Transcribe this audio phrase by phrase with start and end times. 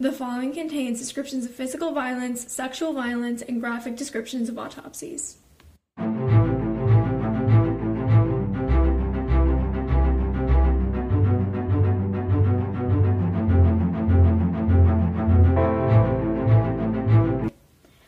[0.00, 5.36] The following contains descriptions of physical violence, sexual violence, and graphic descriptions of autopsies.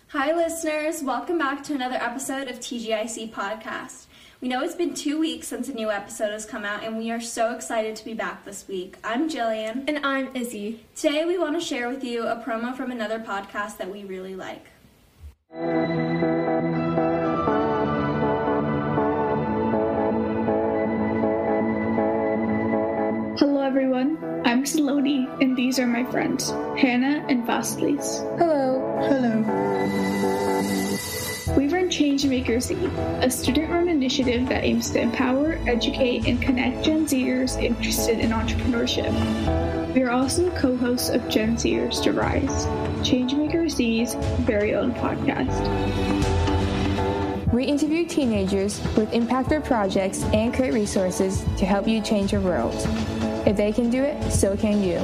[0.09, 1.03] Hi, listeners.
[1.03, 4.07] Welcome back to another episode of TGIC Podcast.
[4.43, 7.13] We know it's been two weeks since a new episode has come out, and we
[7.13, 8.97] are so excited to be back this week.
[9.05, 9.85] I'm Jillian.
[9.87, 10.85] And I'm Izzy.
[10.97, 14.35] Today, we want to share with you a promo from another podcast that we really
[14.35, 14.67] like.
[23.39, 28.19] Hello everyone, I'm Saloni, and these are my friends, Hannah and Vasilis.
[28.39, 28.81] Hello.
[29.09, 30.82] Hello.
[31.49, 32.77] We run Changemakers Z,
[33.21, 39.13] a student-run initiative that aims to empower, educate, and connect Gen Zers interested in entrepreneurship.
[39.93, 42.67] We are also co-hosts of Gen Zers to Rise,
[43.03, 44.15] Changemakers Z's
[44.47, 45.53] very own podcast.
[47.53, 52.75] We interview teenagers with impactful projects and create resources to help you change your world.
[53.47, 54.99] If they can do it, so can you.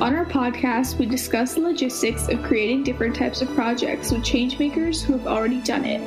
[0.00, 5.02] On our podcast, we discuss the logistics of creating different types of projects with changemakers
[5.02, 6.00] who have already done it.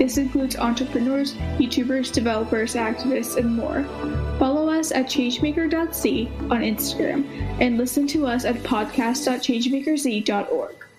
[0.00, 3.84] This includes entrepreneurs, YouTubers, developers, activists, and more.
[4.40, 7.24] Follow us at changemaker.c on Instagram
[7.60, 10.89] and listen to us at podcast.changemakerz.org.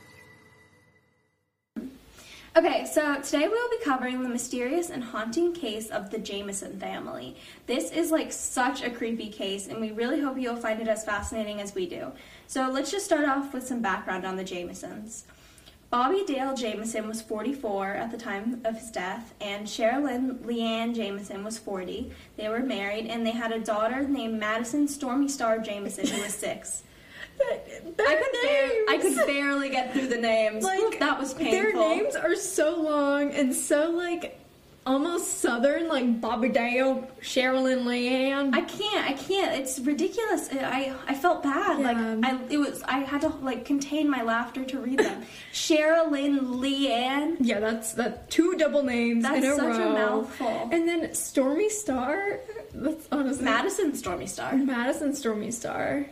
[2.54, 7.38] Okay, so today we'll be covering the mysterious and haunting case of the Jamison family.
[7.66, 11.06] This is like such a creepy case, and we really hope you'll find it as
[11.06, 12.12] fascinating as we do.
[12.48, 15.24] So let's just start off with some background on the Jamisons.
[15.90, 21.46] Bobby Dale Jamison was 44 at the time of his death, and Sherilyn Leanne Jamison
[21.46, 22.12] was 40.
[22.36, 26.34] They were married, and they had a daughter named Madison Stormy Star Jamison, who was
[26.34, 26.84] six.
[27.50, 30.64] I could, bar- I could barely get through the names.
[30.64, 31.52] Like that was painful.
[31.52, 34.38] Their names are so long and so like
[34.84, 38.54] almost southern, like Bobby Dale, Sherilyn Leanne.
[38.56, 39.08] I can't.
[39.08, 39.60] I can't.
[39.60, 40.50] It's ridiculous.
[40.52, 41.80] I I felt bad.
[41.80, 41.88] Yeah.
[41.92, 42.82] Like I it was.
[42.84, 45.24] I had to like contain my laughter to read them.
[45.54, 47.38] Sherilyn Leanne.
[47.40, 50.70] yeah, that's that two double names That's in a such a mouthful.
[50.72, 52.40] And then Stormy Star.
[52.74, 54.56] That's honestly Madison Stormy Star.
[54.56, 56.08] Madison Stormy Star.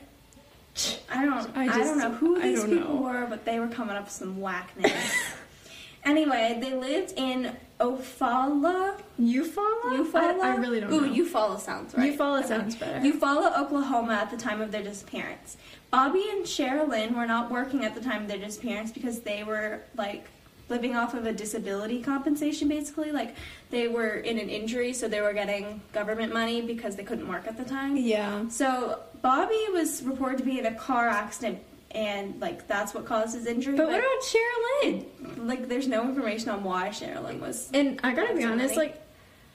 [1.10, 1.58] I don't.
[1.58, 3.02] I I, don't know who these people know.
[3.02, 4.94] were, but they were coming up with some whack names.
[6.04, 9.00] anyway, they lived in Eufaula.
[9.20, 9.82] Eufaula?
[9.84, 10.40] Eufaula?
[10.42, 11.08] I, I really don't Ooh, know.
[11.08, 12.18] Ooh, Eufaula sounds right.
[12.18, 13.00] Eufaula sounds better.
[13.00, 15.58] Eufaula, Oklahoma at the time of their disappearance.
[15.92, 19.82] Bobby and Sherilyn were not working at the time of their disappearance because they were
[19.98, 20.28] like
[20.70, 23.12] living off of a disability compensation basically.
[23.12, 23.36] Like
[23.70, 27.48] they were in an injury, so they were getting government money because they couldn't work
[27.48, 27.98] at the time.
[27.98, 28.48] yeah.
[28.50, 31.60] So Bobby was reported to be in a car accident
[31.92, 33.76] and like that's what caused his injury.
[33.76, 35.48] But what about Sherilyn?
[35.48, 39.02] like there's no information on why Sherilyn was And I gotta be honest, like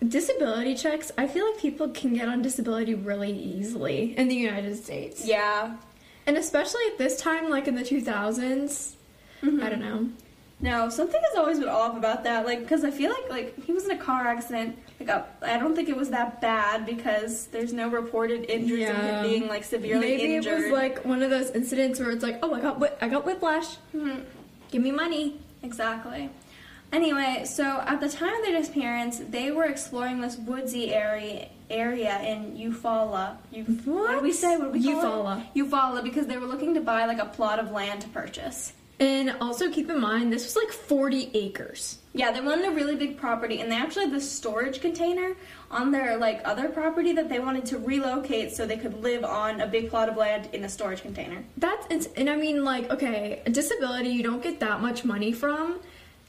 [0.06, 4.76] disability checks, I feel like people can get on disability really easily in the United
[4.76, 5.26] States.
[5.26, 5.76] Yeah.
[6.26, 8.94] And especially at this time, like in the 2000s.
[9.42, 9.62] Mm-hmm.
[9.62, 10.08] I don't know.
[10.60, 12.46] No, something has always been off about that.
[12.46, 14.78] Like, because I feel like like he was in a car accident.
[15.00, 15.10] Like,
[15.42, 19.48] I don't think it was that bad because there's no reported injuries of him being
[19.48, 20.52] like severely Maybe injured.
[20.60, 23.08] it was like one of those incidents where it's like, oh, I got whip- I
[23.08, 23.76] got whiplash.
[23.94, 24.22] Mhm.
[24.70, 25.40] Give me money.
[25.62, 26.30] Exactly.
[26.92, 32.20] Anyway, so at the time of their disappearance, they were exploring this woodsy area area
[32.22, 33.36] in Eufaula.
[33.52, 34.56] Eu- What did we say?
[34.56, 35.40] What did we call Eufaula.
[35.54, 35.58] it?
[35.58, 38.72] Eufaula, because they were looking to buy like a plot of land to purchase.
[39.00, 41.98] And also keep in mind, this was like 40 acres.
[42.12, 45.34] Yeah, they wanted a really big property, and they actually had this storage container
[45.70, 49.60] on their like other property that they wanted to relocate so they could live on
[49.60, 51.44] a big plot of land in a storage container.
[51.56, 55.80] That's and I mean like okay, a disability you don't get that much money from.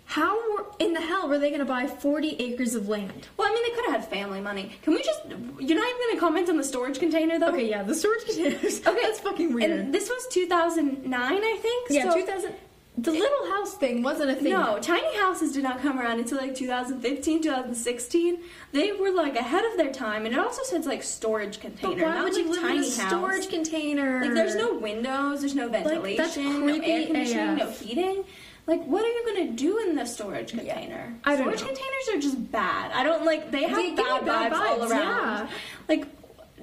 [0.06, 0.38] How
[0.78, 3.28] in the hell were they going to buy 40 acres of land?
[3.38, 4.72] Well, I mean, they could have had family money.
[4.84, 5.22] Can we just?
[5.26, 5.36] You're
[5.80, 7.50] not even going to comment on the storage container, though.
[7.50, 8.86] Okay, yeah, the storage containers.
[8.86, 9.72] Okay, that's fucking weird.
[9.72, 11.88] And this was 2009, I think.
[11.90, 12.54] yeah, so- 2000.
[12.98, 14.54] The little house thing wasn't a thing.
[14.54, 18.40] No, tiny houses did not come around until like 2015, 2016.
[18.72, 21.94] They were like ahead of their time, and it also says like storage container.
[21.94, 23.10] but why not would like you live tiny in a house.
[23.10, 24.22] storage container?
[24.22, 27.58] Like there's no windows, there's no ventilation, that's no air conditioning, AF.
[27.60, 28.24] no heating.
[28.68, 31.14] Like what are you gonna do in the storage container?
[31.24, 31.68] I don't storage know.
[31.68, 32.92] containers are just bad.
[32.94, 34.92] I don't like they have They bad, bad vibes, all around.
[34.92, 35.50] yeah.
[35.88, 36.08] Like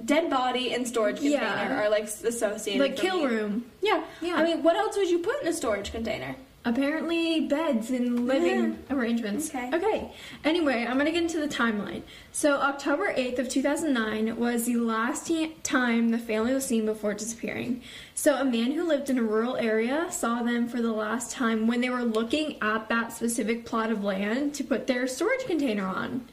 [0.05, 1.81] dead body and storage container Yeah.
[1.85, 2.81] are like associated.
[2.81, 3.25] like kill me.
[3.35, 3.65] room.
[3.81, 4.03] Yeah.
[4.21, 4.35] Yeah.
[4.35, 6.35] I mean, what else would you put in a storage container?
[6.65, 9.49] Apparently beds and living arrangements.
[9.49, 9.69] Okay.
[9.73, 10.11] Okay.
[10.43, 12.03] Anyway, I'm gonna get into the timeline.
[12.31, 17.13] So October 8th of 2009 was the last t- time the family was seen before
[17.13, 17.81] disappearing.
[18.15, 21.67] So a man who lived in a rural area saw them for the last time
[21.67, 25.85] when they were looking at that specific plot of land to put their storage container
[25.85, 26.27] on.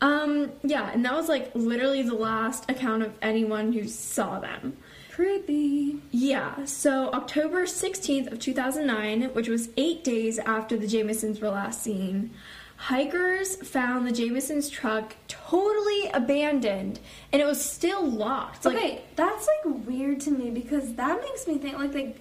[0.00, 4.76] Um, yeah, and that was like literally the last account of anyone who saw them.
[5.14, 5.98] Creepy.
[6.10, 11.82] Yeah, so October 16th of 2009, which was 8 days after the Jamisons were last
[11.82, 12.30] seen,
[12.76, 16.98] hikers found the Jamisons truck totally abandoned
[17.30, 18.64] and it was still locked.
[18.64, 22.16] Like okay, that's like weird to me because that makes me think like like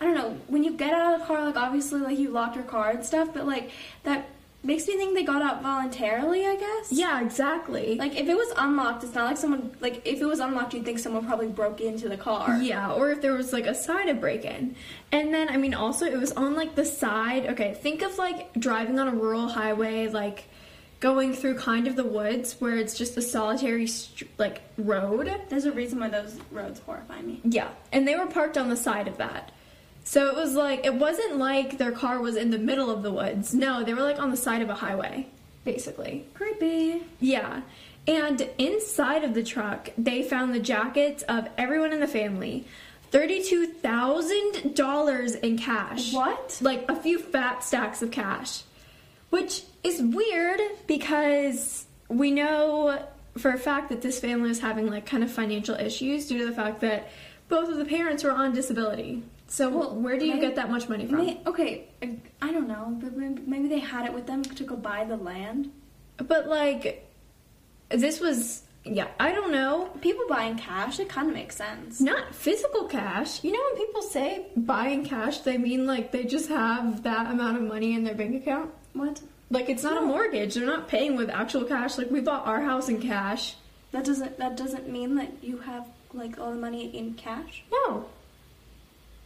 [0.00, 2.54] I don't know when you get out of the car like obviously like you locked
[2.54, 3.72] your car and stuff, but like
[4.04, 4.28] that
[4.66, 6.46] makes me think they got out voluntarily.
[6.46, 6.92] I guess.
[6.92, 7.96] Yeah, exactly.
[7.96, 10.84] Like if it was unlocked, it's not like someone like if it was unlocked, you'd
[10.84, 12.58] think someone probably broke into the car.
[12.60, 14.76] Yeah, or if there was like a side of break in.
[15.12, 17.46] And then, I mean, also it was on like the side.
[17.46, 20.48] Okay, think of like driving on a rural highway, like
[20.98, 25.30] going through kind of the woods where it's just a solitary str- like road.
[25.48, 27.40] There's a reason why those roads horrify me.
[27.44, 29.52] Yeah, and they were parked on the side of that.
[30.06, 33.10] So it was like, it wasn't like their car was in the middle of the
[33.10, 33.52] woods.
[33.52, 35.26] No, they were like on the side of a highway,
[35.64, 36.24] basically.
[36.32, 37.02] Creepy.
[37.18, 37.62] Yeah.
[38.06, 42.66] And inside of the truck, they found the jackets of everyone in the family.
[43.10, 46.12] $32,000 in cash.
[46.12, 46.56] What?
[46.60, 48.62] Like a few fat stacks of cash.
[49.30, 53.04] Which is weird because we know
[53.38, 56.46] for a fact that this family was having like kind of financial issues due to
[56.46, 57.08] the fact that
[57.48, 59.24] both of the parents were on disability.
[59.48, 61.18] So Well, where do you maybe- get that much money from?
[61.24, 64.64] May, okay, I, I don't know, but maybe maybe they had it with them to
[64.64, 65.70] go buy the land.
[66.16, 67.08] But like
[67.90, 69.90] this was yeah, I don't know.
[70.00, 72.00] People buying cash, it kind of makes sense.
[72.00, 73.42] Not physical cash.
[73.42, 77.56] You know when people say buying cash, they mean like they just have that amount
[77.56, 78.70] of money in their bank account?
[78.92, 79.20] What?
[79.50, 80.54] Like it's not a mortgage.
[80.54, 81.98] They're not paying with actual cash.
[81.98, 83.54] Like we bought our house in cash.
[83.92, 87.64] That doesn't that doesn't mean that you have like all the money in cash.
[87.72, 88.06] No.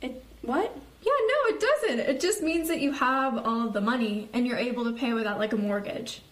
[0.02, 0.76] It what?
[1.02, 2.00] Yeah, no, it doesn't.
[2.00, 5.12] It just means that you have all of the money and you're able to pay
[5.12, 6.23] without like a mortgage.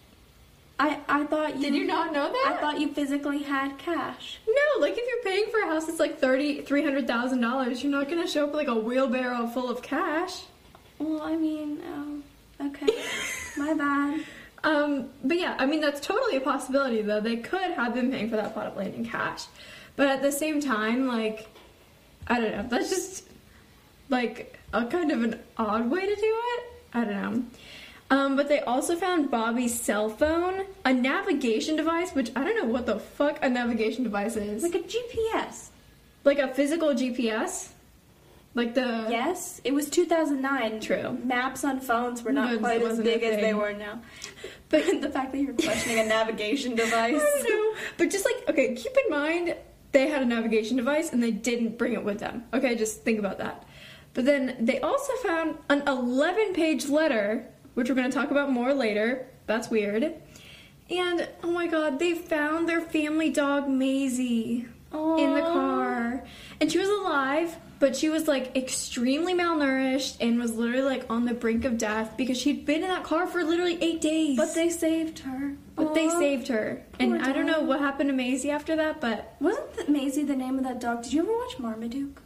[0.79, 2.53] I I thought you Did you not know that?
[2.55, 4.39] I thought you physically had cash.
[4.47, 7.83] No, like if you're paying for a house that's like thirty, three hundred thousand dollars,
[7.83, 10.43] you're not gonna show up with, like a wheelbarrow full of cash.
[10.97, 12.87] Well, I mean, oh, okay,
[13.57, 14.21] my bad.
[14.63, 17.19] Um, but yeah, I mean that's totally a possibility though.
[17.19, 19.45] They could have been paying for that plot of land in cash,
[19.97, 21.47] but at the same time, like
[22.27, 23.28] I don't know, that's just
[24.09, 26.63] like a kind of an odd way to do it.
[26.93, 27.43] I don't know.
[28.11, 32.71] Um, but they also found Bobby's cell phone, a navigation device, which I don't know
[32.71, 34.63] what the fuck a navigation device is.
[34.63, 35.67] Like a GPS.
[36.23, 37.69] Like a physical GPS,
[38.55, 40.79] like the Yes, it was 2009.
[40.79, 41.17] True.
[41.23, 44.01] Maps on phones were not quite as big as they were now.
[44.69, 47.21] But the fact that you're questioning a navigation device.
[47.21, 47.73] I know.
[47.97, 49.55] But just like, okay, keep in mind
[49.91, 52.43] they had a navigation device and they didn't bring it with them.
[52.53, 53.65] Okay, just think about that.
[54.13, 58.51] But then they also found an 11 page letter, which we're going to talk about
[58.51, 59.27] more later.
[59.45, 60.13] That's weird.
[60.89, 66.23] And oh my god, they found their family dog Maisie in the car.
[66.59, 71.25] And she was alive, but she was like extremely malnourished and was literally like on
[71.25, 74.35] the brink of death because she'd been in that car for literally eight days.
[74.35, 75.55] But they saved her.
[75.75, 76.83] But they saved her.
[76.99, 80.35] And Poor I don't know what happened to Maisie after that, but Wasn't Maisie the
[80.35, 81.03] name of that dog?
[81.03, 82.21] Did you ever watch Marmaduke?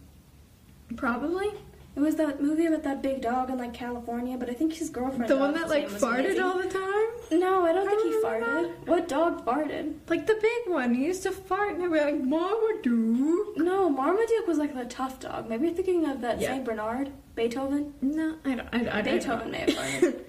[0.96, 1.50] probably.
[1.96, 4.90] It was that movie about that big dog in like California, but I think his
[4.90, 5.30] girlfriend.
[5.30, 7.40] The one that like farted all the time?
[7.40, 8.42] No, I don't I think he don't farted.
[8.48, 9.94] remember What dog farted?
[10.10, 10.96] Like the big one.
[10.96, 13.54] He used to fart and I'd be like, Mama do.
[13.58, 15.48] No, Marmaduke was like the tough dog.
[15.48, 16.50] Maybe you're thinking of that Yeah.
[16.54, 17.94] Saint Bernard, Beethoven.
[18.02, 18.68] No, I don't.
[18.72, 20.24] I, I don't Beethoven may have farted.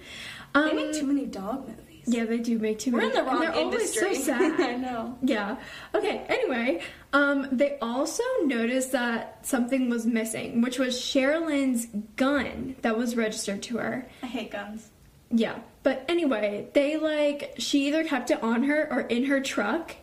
[0.55, 1.84] Um, they make too many dog movies.
[2.07, 3.05] Yeah, they do make too many.
[3.05, 4.03] We're in the wrong they're industry.
[4.03, 4.61] always so sad.
[4.61, 5.19] I know.
[5.23, 5.57] Yeah.
[5.95, 6.25] Okay.
[6.29, 6.83] Anyway,
[7.13, 13.63] um, they also noticed that something was missing, which was Sherilyn's gun that was registered
[13.65, 14.09] to her.
[14.23, 14.91] I hate guns.
[15.31, 15.59] Yeah.
[15.83, 19.95] But anyway, they like she either kept it on her or in her truck,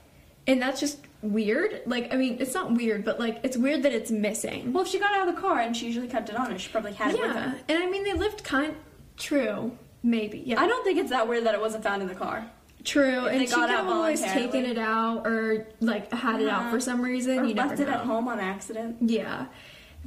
[0.47, 1.81] and that's just weird.
[1.85, 4.73] Like, I mean, it's not weird, but like it's weird that it's missing.
[4.73, 6.59] Well, if she got out of the car and she usually kept it on her,
[6.59, 7.51] she probably had it with yeah.
[7.51, 7.59] her.
[7.69, 8.75] And I mean, they lived kind
[9.17, 10.43] true, maybe.
[10.45, 10.59] Yeah.
[10.61, 12.45] I don't think it's that weird that it wasn't found in the car.
[12.83, 14.51] True, If and they she got could have out always voluntarily.
[14.51, 16.71] taken it out or like had it out Uh-huh.
[16.71, 17.39] for some reason.
[17.39, 18.97] Or you never left it at home on accident.
[19.01, 19.45] Yeah.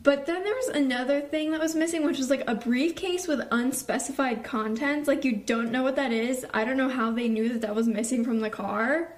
[0.02, 3.46] But then there was another thing that was missing, which was like a briefcase with
[3.52, 5.06] unspecified contents.
[5.06, 6.44] Like you don't know what that is.
[6.52, 9.14] I don't know how they knew that that was missing from the car.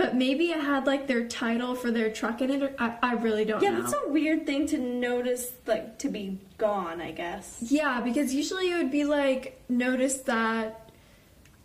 [0.00, 2.62] But maybe it had like their title for their truck in it.
[2.62, 3.68] Or, I, I really don't know.
[3.68, 3.82] Yeah, know.
[3.82, 7.02] that's a weird thing to notice, like to be gone.
[7.02, 7.58] I guess.
[7.60, 10.90] Yeah, because usually it would be like notice that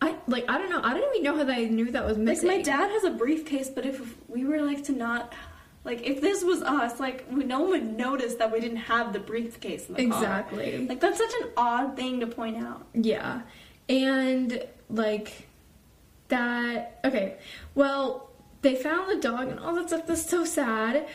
[0.01, 0.81] I like I don't know.
[0.83, 2.49] I don't even know how they knew that was missing.
[2.49, 5.33] Like my dad has a briefcase, but if we were like to not,
[5.85, 9.13] like if this was us, like we, no one would notice that we didn't have
[9.13, 10.19] the briefcase in the car.
[10.19, 10.87] Exactly.
[10.89, 12.85] Like that's such an odd thing to point out.
[12.93, 13.43] Yeah.
[13.87, 15.47] And like
[16.29, 17.37] that okay.
[17.73, 18.29] Well,
[18.61, 20.07] they found the dog and all that stuff.
[20.07, 21.07] That's so sad.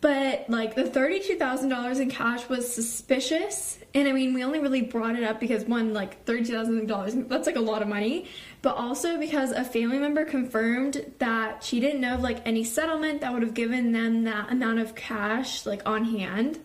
[0.00, 4.60] But like the thirty-two thousand dollars in cash was suspicious, and I mean we only
[4.60, 7.88] really brought it up because one like thirty-two thousand dollars that's like a lot of
[7.88, 8.28] money,
[8.62, 13.22] but also because a family member confirmed that she didn't know of like any settlement
[13.22, 16.60] that would have given them that amount of cash like on hand,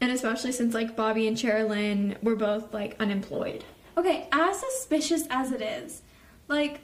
[0.00, 3.62] and especially since like Bobby and Sherilyn were both like unemployed.
[3.96, 6.02] Okay, as suspicious as it is,
[6.48, 6.80] like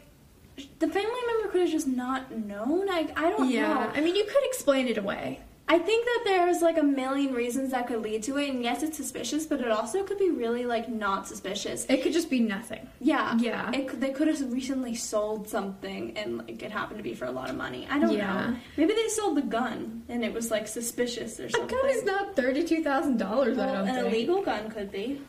[0.78, 2.86] the family member could have just not known.
[2.86, 3.90] Like I don't Yeah, know.
[3.94, 5.40] I mean, you could explain it away.
[5.68, 8.82] I think that there's like a million reasons that could lead to it, and yes,
[8.82, 11.86] it's suspicious, but it also could be really like not suspicious.
[11.88, 12.86] It could just be nothing.
[13.00, 13.70] Yeah, Yeah.
[13.72, 17.30] It, they could have recently sold something, and like it happened to be for a
[17.30, 17.86] lot of money.
[17.88, 18.50] I don't Yeah.
[18.50, 18.56] know.
[18.76, 21.78] Maybe they sold the gun, and it was like suspicious or something.
[21.78, 23.56] A gun is not thirty-two thousand dollars.
[23.56, 24.06] I don't an think.
[24.08, 25.22] illegal gun could be.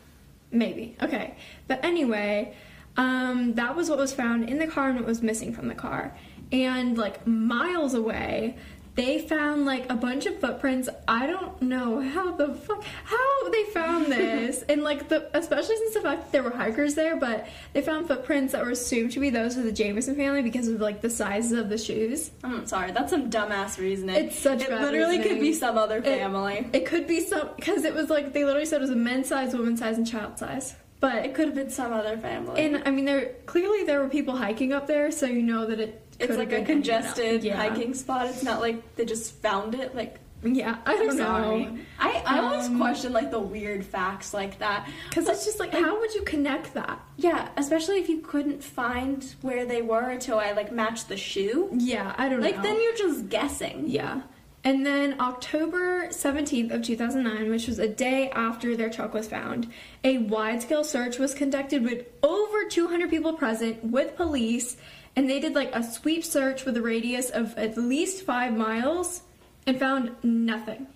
[0.51, 0.95] Maybe.
[1.01, 1.35] Okay.
[1.67, 2.53] But anyway,
[2.97, 5.75] um, that was what was found in the car and what was missing from the
[5.75, 6.15] car.
[6.51, 8.57] And like miles away,
[8.95, 10.87] they found like a bunch of footprints.
[11.07, 14.61] I don't know how the fuck how they found this.
[14.69, 18.07] and like the especially since the fact that there were hikers there, but they found
[18.07, 21.09] footprints that were assumed to be those of the Jamison family because of like the
[21.09, 22.29] sizes of the shoes.
[22.43, 24.15] I'm sorry, that's some dumbass reasoning.
[24.27, 26.67] It's such It literally could be some other It- family.
[26.71, 29.27] It, could be some because it was like they literally said it was a men's
[29.29, 30.75] size, women's size, and child size.
[31.03, 32.63] But It could have been some other family.
[32.65, 35.79] And I mean, there clearly there were people hiking up there, so you know that
[35.81, 36.01] it.
[36.17, 37.57] it's like a congested yeah.
[37.57, 38.27] hiking spot.
[38.27, 39.93] It's not like they just found it.
[39.93, 41.65] Like Yeah, I don't sorry.
[41.65, 41.77] know.
[41.99, 44.87] I, I always Um, question like the weird facts like that.
[45.09, 46.99] Because it's just like, how would you connect that?
[47.17, 51.69] Yeah, especially if you couldn't find where they were until I like matched the shoe.
[51.73, 52.61] Yeah, I don't Like know.
[52.61, 53.85] Like then you're just guessing.
[53.87, 54.21] Yeah.
[54.65, 59.69] And then October 17th of 2009, which was a day after their truck was found,
[60.03, 64.77] a wide-scale search was conducted with over 200 people present with police,
[65.15, 69.23] and they did like a sweep search with a radius of at least 5 miles
[69.67, 70.87] and found nothing.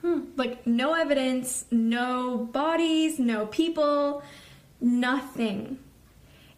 [0.00, 0.22] Hmm.
[0.36, 4.22] Like no evidence, no bodies, no people,
[4.80, 5.78] nothing.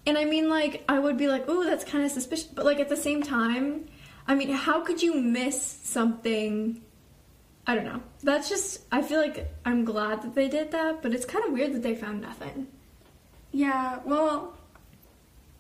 [0.06, 2.46] And I mean, like, I would be like, oh, that's kind of suspicious.
[2.46, 3.86] But, like, at the same time,
[4.30, 6.80] I mean, how could you miss something?
[7.66, 8.00] I don't know.
[8.22, 11.52] That's just, I feel like I'm glad that they did that, but it's kind of
[11.52, 12.68] weird that they found nothing.
[13.50, 14.56] Yeah, well,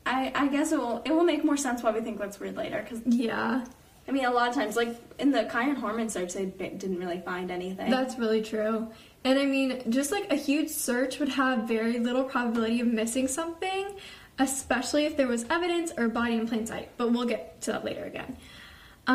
[0.06, 2.56] I I guess it will it will make more sense why we think that's weird
[2.56, 2.80] later.
[2.80, 3.64] Because Yeah,
[4.06, 7.20] I mean, a lot of times, like in the Kyron Horman search, they didn't really
[7.20, 7.90] find anything.
[7.90, 8.88] that's really true.
[9.24, 13.26] And I mean, just like a huge search would have very little probability of missing
[13.26, 13.96] something,
[14.38, 16.90] especially if there was evidence or body in plain sight.
[16.96, 18.36] But we'll get to that later again.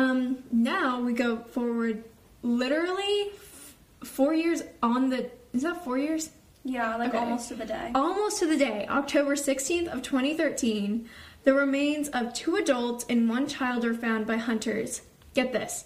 [0.00, 2.04] Um, now we go forward
[2.42, 3.74] literally f-
[4.04, 5.30] four years on the.
[5.54, 6.30] Is that four years?
[6.64, 7.18] yeah, like Okay.
[7.18, 7.92] almost to the day.
[7.94, 11.08] Almost to the day, October 16th of 2013,
[11.44, 15.00] the remains of two adults and one child are found by hunters.
[15.32, 15.84] Get this.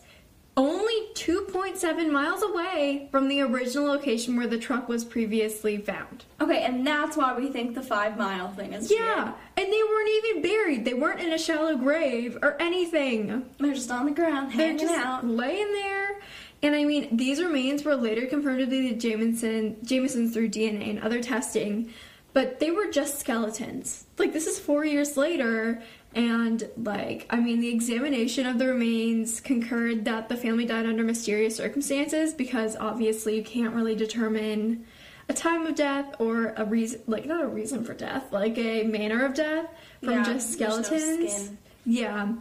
[0.61, 6.26] Only 2.7 miles away from the original location where the truck was previously found.
[6.38, 10.11] Okay, and that's why we think the five mile thing is Yeah, and they weren't
[10.25, 10.85] even buried.
[10.85, 13.47] They weren't in a shallow grave or anything.
[13.59, 15.26] They're just on the ground They're hanging just out.
[15.26, 16.21] laying there.
[16.62, 20.90] And I mean, these remains were later confirmed to be the Jamison Jamisons through DNA
[20.90, 21.90] and other testing,
[22.35, 24.05] but they were just skeletons.
[24.19, 25.83] Like this is four years later,
[26.14, 31.05] and like I mean, the examination of the remains concurred that the family died under
[31.05, 34.85] mysterious circumstances because obviously you can't really determine
[35.29, 38.83] a time of death or a reason, like not a reason for death, like a
[38.83, 39.67] manner of death
[40.02, 41.50] from Yeah, just there's no skeletons.
[41.87, 42.33] Yeah,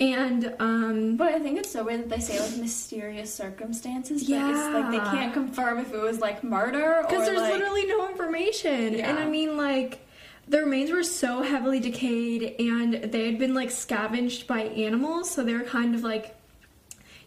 [0.00, 1.16] and um.
[1.16, 4.24] But I think it's so weird that they say like mysterious circumstances.
[4.26, 7.52] But it's like they can't confirm if it was like murder or Because there's like,
[7.52, 8.94] literally no information.
[8.94, 9.10] Yeah.
[9.10, 10.00] And I mean, like,
[10.50, 15.30] the remains were so heavily decayed and they had been, like, scavenged by animals.
[15.30, 16.36] So they were kind of like.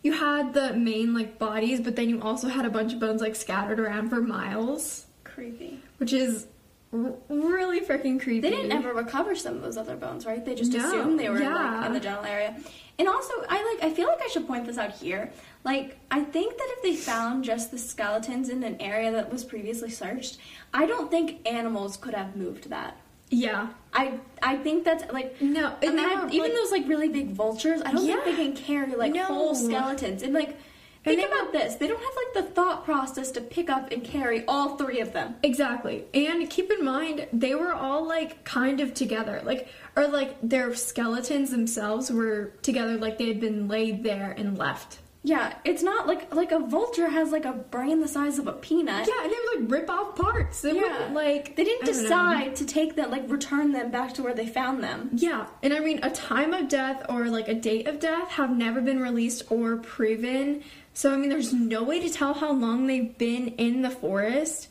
[0.03, 3.21] You had the main, like, bodies, but then you also had a bunch of bones,
[3.21, 5.79] like, scattered around for miles, creepy.
[5.97, 6.45] which is
[6.91, 8.41] r- really freaking creepy.
[8.41, 10.43] They didn't ever recover some of those other bones, right?
[10.43, 12.53] They just No, assumed they were like in the general area.
[12.99, 15.31] And also, I like I feel like I should point this out here.
[15.63, 19.45] Like, I think that if they found just the skeletons in an area that was
[19.45, 20.37] previously searched,
[20.73, 22.97] I don't think animals could have moved that.
[23.29, 23.67] Yeah.
[23.93, 27.09] I I think that's like No, and they imagine- were, even like- those like really
[27.09, 27.81] big vultures.
[27.85, 28.21] I don't Yeah.
[28.21, 29.23] think they can carry like No.
[29.23, 30.23] whole skeletons.
[30.23, 30.55] And like
[31.03, 34.03] think they about this: they don't have like the thought process to pick up and
[34.03, 35.35] carry all three of them.
[35.43, 36.05] Exactly.
[36.13, 39.41] And keep in mind, they were all like kind of together.
[39.43, 44.57] Like, or like their skeletons themselves were together, like they had been laid there and
[44.57, 44.99] left.
[45.25, 48.51] Yeah, it's not like like a vulture has like a brain the size of a
[48.51, 49.07] peanut.
[49.07, 50.61] Yeah, and they would like rip off parts.
[50.61, 51.09] They Yeah.
[51.13, 51.55] like.
[51.55, 52.01] They didn't don't know.
[52.03, 55.11] decide to take that like return them back to where they found them.
[55.13, 58.49] Yeah, and I mean, a time of death or like a date of death have
[58.55, 60.61] never been released or proven.
[60.93, 64.67] So, I mean, there's no way to tell how long they've been in the forest.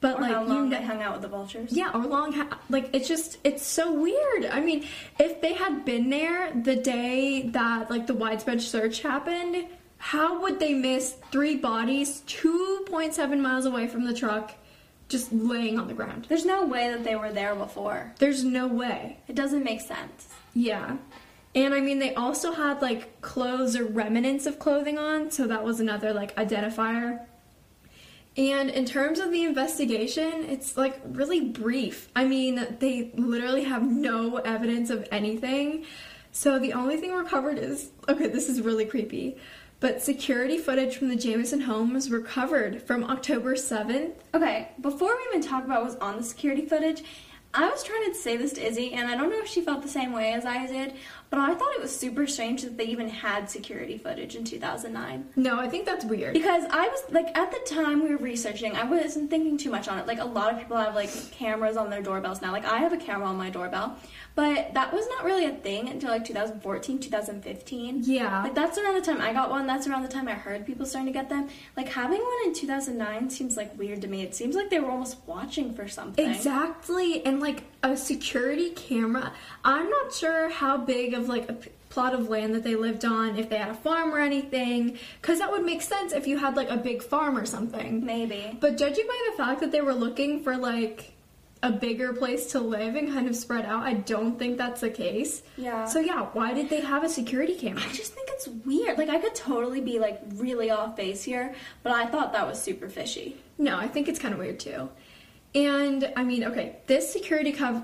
[0.00, 1.72] But, Or like, how you long know, they hung out with the vultures.
[1.72, 4.46] Yeah, or long, ha- like it's just it's so weird.
[4.46, 4.86] I mean,
[5.18, 9.66] if they had been there the day that like the widespread search happened,
[9.98, 14.54] how would they miss three bodies 2.7 miles away from the truck
[15.08, 16.26] just laying on the ground?
[16.28, 18.14] There's no way that they were there before.
[18.18, 19.18] There's no way.
[19.28, 20.28] It doesn't make sense.
[20.54, 20.96] Yeah.
[21.54, 25.64] And I mean, they also had like clothes or remnants of clothing on, so that
[25.64, 27.26] was another like identifier.
[28.36, 32.08] And in terms of the investigation, it's like really brief.
[32.14, 35.84] I mean, they literally have no evidence of anything.
[36.30, 39.38] So the only thing recovered is okay, this is really creepy.
[39.80, 44.14] But security footage from the Jamison home was recovered from October 7th.
[44.34, 47.04] Okay, before we even talk about what's on the security footage,
[47.54, 49.82] I was trying to say this to Izzy, and I don't know if she felt
[49.82, 50.94] the same way as I did,
[51.30, 55.28] but I thought it was super strange that they even had security footage in 2009.
[55.36, 56.32] No, I think that's weird.
[56.32, 59.88] Because I was like at the time we were researching, I wasn't thinking too much
[59.88, 60.06] on it.
[60.06, 62.52] Like a lot of people have like cameras on their doorbells now.
[62.52, 63.96] Like I have a camera on my doorbell,
[64.34, 68.02] but that was not really a thing until like 2014, 2015.
[68.04, 68.42] Yeah.
[68.42, 69.66] Like that's around the time I got one.
[69.66, 71.48] That's around the time I heard people starting to get them.
[71.76, 74.22] Like having one in 2009 seems like weird to me.
[74.22, 76.26] It seems like they were almost watching for something.
[76.26, 79.32] Exactly, and like a security camera.
[79.64, 81.56] I'm not sure how big of like a
[81.90, 85.38] plot of land that they lived on, if they had a farm or anything, because
[85.40, 88.04] that would make sense if you had like a big farm or something.
[88.04, 88.56] Maybe.
[88.60, 91.12] But judging by the fact that they were looking for like
[91.62, 94.90] a bigger place to live and kind of spread out, I don't think that's the
[94.90, 95.42] case.
[95.56, 95.86] Yeah.
[95.86, 97.82] So yeah, why did they have a security camera?
[97.84, 98.96] I just think it's weird.
[98.96, 102.62] Like I could totally be like really off base here, but I thought that was
[102.62, 103.36] super fishy.
[103.58, 104.88] No, I think it's kind of weird too.
[105.54, 107.82] And I mean, okay, this security cov-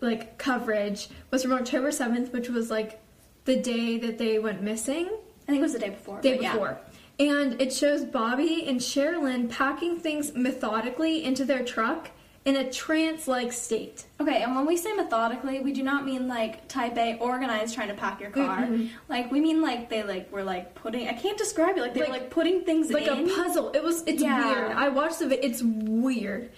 [0.00, 3.00] like coverage was from October 7th, which was like
[3.44, 6.20] the day that they went missing, I think it was the day before.
[6.20, 6.52] day but yeah.
[6.52, 6.78] before.
[7.20, 12.10] And it shows Bobby and Sherilyn packing things methodically into their truck
[12.44, 14.06] in a trance-like state.
[14.20, 17.88] Okay, and when we say methodically, we do not mean like type A organized trying
[17.88, 18.58] to pack your car.
[18.58, 18.86] Mm-hmm.
[19.08, 22.00] Like we mean like they like were like putting I can't describe it, like they
[22.00, 22.94] were Like- like putting things in.
[22.94, 23.28] Like in.
[23.28, 23.70] a puzzle.
[23.72, 24.46] It was it's Yeah.
[24.46, 24.72] weird.
[24.72, 26.50] I watched the it's weird.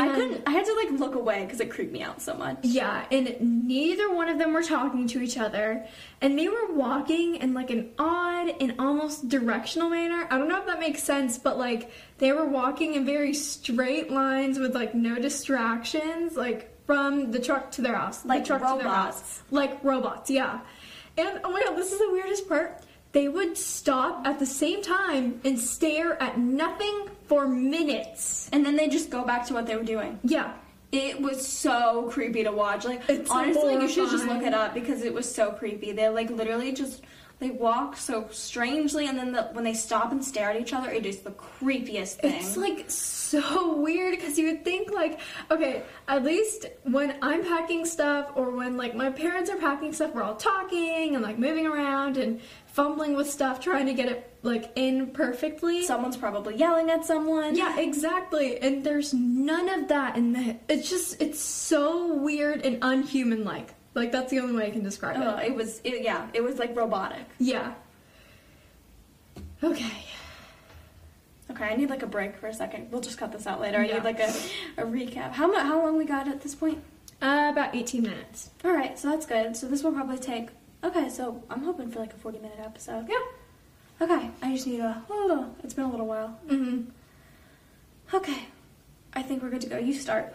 [0.00, 2.34] And I couldn't I had to like look away because it creeped me out so
[2.34, 2.58] much.
[2.62, 5.86] Yeah, and neither one of them were talking to each other,
[6.20, 10.26] and they were walking in like an odd and almost directional manner.
[10.30, 14.10] I don't know if that makes sense, but like they were walking in very straight
[14.10, 18.60] lines with like no distractions, like from the truck to their house, Like the truck
[18.60, 19.20] to their robots.
[19.20, 20.30] house, like robots.
[20.30, 20.60] Yeah,
[21.16, 22.82] and oh my god, this is the weirdest part.
[23.12, 28.48] They would stop at the same time and stare at nothing for minutes.
[28.52, 30.18] And then they just go back to what they were doing.
[30.24, 30.52] Yeah,
[30.92, 32.84] It was so creepy to watch.
[32.84, 35.92] Like It's honestly, you should just look it up because it was so creepy.
[35.92, 37.02] They like literally just
[37.44, 40.90] they walk so strangely, and then the, when they stop and stare at each other,
[40.90, 42.34] it is the creepiest thing.
[42.34, 47.84] It's like so weird because you would think like, okay, at least when I'm packing
[47.84, 51.66] stuff or when like my parents are packing stuff, we're all talking and like moving
[51.66, 55.84] around and fumbling with stuff, trying to get it like in perfectly.
[55.84, 57.56] Someone's probably yelling at someone.
[57.56, 58.58] yeah, exactly.
[58.58, 60.56] And there's none of that in the.
[60.68, 63.74] It's just it's so weird and unhuman like.
[63.94, 65.46] Like that's the only way I can describe Ugh, it.
[65.52, 65.80] it was.
[65.84, 67.24] It, yeah, it was like robotic.
[67.38, 67.74] Yeah.
[69.62, 69.92] Okay.
[71.50, 72.90] Okay, I need like a break for a second.
[72.90, 73.78] We'll just cut this out later.
[73.78, 73.94] I Yeah.
[73.94, 74.28] need like a,
[74.78, 75.32] a recap.
[75.32, 76.82] How mu- How long we got at this point?
[77.22, 78.50] Uh, about 18 minutes.
[78.64, 79.56] All right, so that's good.
[79.56, 80.48] So this will probably take.
[80.82, 83.06] Okay, so I'm hoping for like a 40 minute episode.
[83.08, 83.20] Yeah.
[84.04, 85.02] Okay, I just need a.
[85.08, 86.38] Oh, it's been a little while.
[86.48, 86.90] Mm-hmm.
[88.16, 88.46] Okay,
[89.14, 89.78] I think we're good to go.
[89.78, 90.34] You start.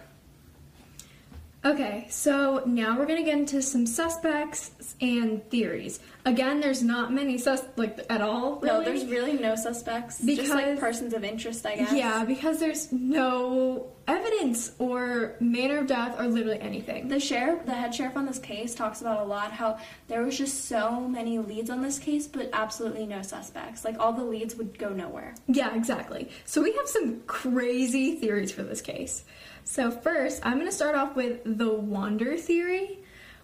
[1.65, 6.00] Okay, so now we're gonna get into some suspects and theories.
[6.26, 8.60] Again, there's not many sus like at all.
[8.62, 8.80] Really.
[8.80, 10.19] No, there's really no suspects.
[10.24, 11.91] just like persons of interest, I guess.
[11.91, 17.10] yeah, because there's no evidence or manner of death or literally anything.
[17.10, 20.38] The sheriff, the head sheriff on this case, talks about a lot how there was
[20.38, 23.84] just so many leads on this case, but absolutely no suspects.
[23.84, 25.36] Like all the leads would go nowhere.
[25.48, 26.30] Yeah, exactly.
[26.45, 29.26] So we have some crazy theories for this case.
[29.63, 33.00] So first, I'm gonna start off with the wander theory,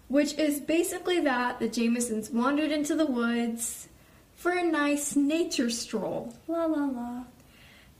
[0.08, 3.88] which is basically that the Jamisons wandered into the woods
[4.34, 6.34] for a nice nature stroll.
[6.46, 7.24] La la la.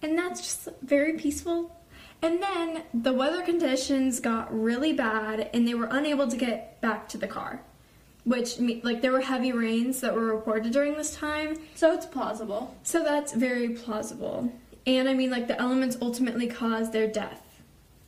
[0.02, 1.76] And that's just very peaceful.
[2.22, 7.08] And then the weather conditions got really bad and they were unable to get back
[7.10, 7.62] to the car.
[8.24, 11.58] Which, like, there were heavy rains that were reported during this time.
[11.76, 12.76] So it's plausible.
[12.82, 14.52] So that's very plausible.
[14.84, 17.45] And I mean, like, the elements ultimately caused their death.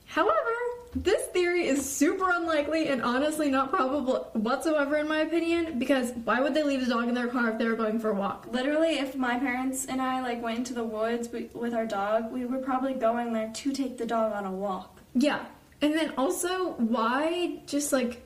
[0.08, 0.54] However,
[0.96, 6.40] this theory is super unlikely and honestly not probable whatsoever, in my opinion, because why
[6.40, 8.46] would they leave the dog in their car if they were going for a walk?
[8.50, 12.46] Literally, if my parents and I like went into the woods with our dog, we
[12.46, 14.98] were probably going there to take the dog on a walk.
[15.14, 15.44] Yeah.
[15.82, 18.22] And then also, why just like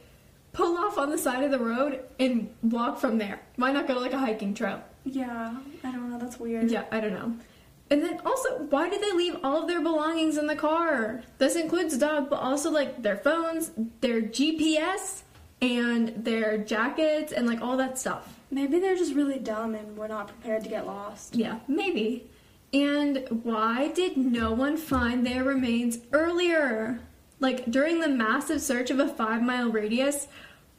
[0.53, 3.41] pull off on the side of the road and walk from there?
[3.57, 4.83] Why not go to like a hiking trail?
[5.05, 6.19] Yeah, I don't know.
[6.19, 6.71] That's weird.
[6.71, 7.35] Yeah, I don't know.
[7.93, 11.21] And then also, why did they leave all of their belongings in the car?
[11.37, 15.25] This includes dog, but also like their phones, their GPS,
[15.61, 18.41] and their jackets, and like all that stuff.
[18.51, 21.35] Maybe they're just really dumb and we're not prepared to get lost.
[21.35, 22.31] Yeah, maybe.
[22.73, 26.99] And why did no one find their remains earlier?
[27.41, 30.29] Like during the massive search of a five mile radius,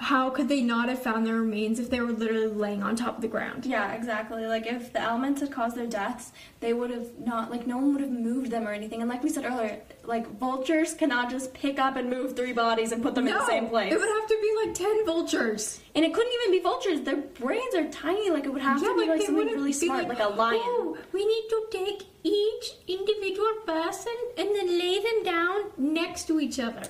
[0.03, 3.15] how could they not have found their remains if they were literally laying on top
[3.15, 3.65] of the ground?
[3.65, 4.45] Yeah, exactly.
[4.45, 7.93] Like if the elements had caused their deaths, they would have not like no one
[7.93, 8.99] would have moved them or anything.
[9.01, 12.91] And like we said earlier, like vultures cannot just pick up and move three bodies
[12.91, 13.93] and put them in the same place.
[13.93, 15.79] It would have to be like 10 vultures.
[15.95, 17.01] and it couldn't even be vultures.
[17.01, 18.29] Their brains are tiny.
[18.29, 20.59] Like it would have to be like they something really be smart, like, a lion.
[20.63, 26.39] Oh, we need to take each individual person and then lay them down next to
[26.39, 26.83] each other.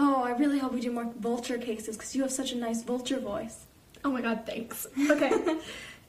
[0.00, 2.82] Oh, I really hope we do more vulture cases because you have such a nice
[2.84, 3.66] vulture voice.
[4.04, 4.86] Oh my god, thanks.
[5.10, 5.32] Okay.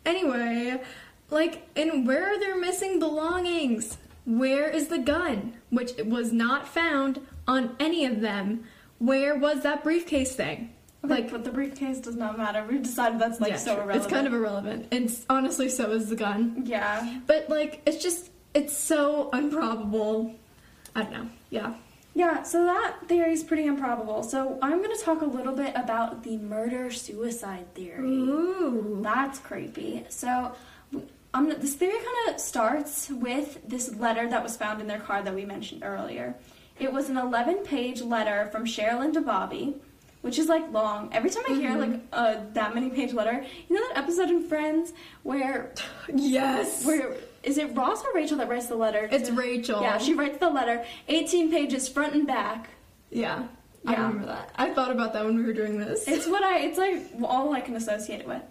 [0.06, 0.80] anyway,
[1.32, 3.98] like, and where are their missing belongings?
[4.26, 5.54] Where is the gun?
[5.72, 8.64] Which was not found on any of them.
[9.00, 10.74] Where was that briefcase thing?
[11.02, 12.64] Like, but the briefcase does not matter.
[12.70, 14.04] We've decided that's like yeah, so irrelevant.
[14.04, 14.88] It's kind of irrelevant.
[14.92, 16.64] And honestly, so is the gun.
[16.66, 17.22] yeah.
[17.26, 20.36] But, like, it's just, it's so improbable.
[20.96, 21.30] I don't know.
[21.50, 21.74] Yeah.
[22.16, 24.24] Yeah, so that theory is pretty improbable.
[24.24, 28.04] So I'm going to talk a little bit about the murder suicide theory.
[28.08, 29.00] Ooh.
[29.02, 30.06] That's creepy.
[30.10, 30.54] So
[31.34, 35.22] um, this theory kind of starts with this letter that was found in their car
[35.22, 36.36] that we mentioned earlier.
[36.80, 39.76] It was an 11 page letter from Sherilyn to Bobby,
[40.22, 41.10] which is like long.
[41.14, 44.44] Every time I hear like a that many page letter, you know that episode in
[44.48, 44.94] Friends
[45.24, 45.74] where
[46.14, 46.86] Yes.
[46.86, 49.08] where is it Ross or Rachel that writes the letter?
[49.12, 49.82] It's Rachel.
[49.82, 52.70] Yeah, she writes the letter, 18 pages front and back.
[53.10, 53.48] Yeah.
[53.86, 54.52] I remember that.
[54.56, 56.08] I thought about that when we were doing this.
[56.08, 56.60] It's what I.
[56.60, 58.42] It's like all I can associate it with.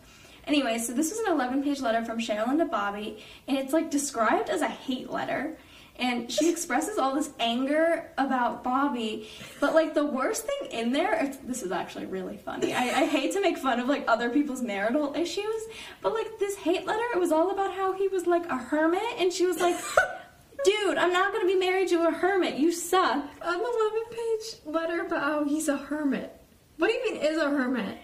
[0.46, 3.90] Anyway, so this was an 11 page letter from Sherilyn to Bobby, and it's like
[3.90, 5.58] described as a hate letter.
[5.98, 11.14] And she expresses all this anger about Bobby, but like the worst thing in there,
[11.24, 12.72] it's, this is actually really funny.
[12.72, 15.62] I, I hate to make fun of like other people's marital issues,
[16.00, 19.02] but like this hate letter, it was all about how he was like a hermit,
[19.18, 19.76] and she was like,
[20.64, 22.58] "Dude, I'm not gonna be married to a hermit.
[22.58, 23.64] You suck." An 11
[24.10, 26.32] page letter about how he's a hermit.
[26.76, 27.98] What do you mean is a hermit?